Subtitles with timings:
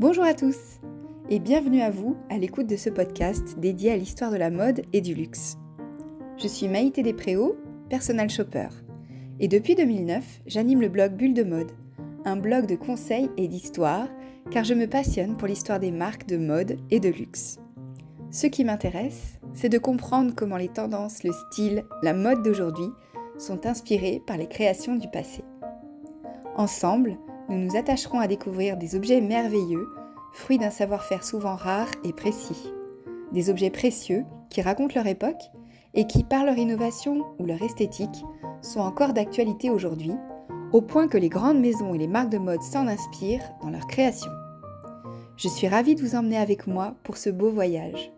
[0.00, 0.80] Bonjour à tous
[1.28, 4.80] et bienvenue à vous à l'écoute de ce podcast dédié à l'histoire de la mode
[4.94, 5.58] et du luxe.
[6.38, 7.58] Je suis Maïté Despréaux,
[7.90, 8.68] personal shopper,
[9.40, 11.72] et depuis 2009, j'anime le blog Bulle de mode,
[12.24, 14.08] un blog de conseils et d'histoire
[14.50, 17.58] car je me passionne pour l'histoire des marques de mode et de luxe.
[18.30, 22.88] Ce qui m'intéresse, c'est de comprendre comment les tendances, le style, la mode d'aujourd'hui
[23.36, 25.44] sont inspirés par les créations du passé.
[26.56, 27.18] Ensemble,
[27.50, 29.88] nous nous attacherons à découvrir des objets merveilleux,
[30.32, 32.72] fruits d'un savoir-faire souvent rare et précis.
[33.32, 35.42] Des objets précieux qui racontent leur époque
[35.94, 38.24] et qui, par leur innovation ou leur esthétique,
[38.62, 40.12] sont encore d'actualité aujourd'hui,
[40.72, 43.88] au point que les grandes maisons et les marques de mode s'en inspirent dans leur
[43.88, 44.30] création.
[45.36, 48.12] Je suis ravie de vous emmener avec moi pour ce beau voyage.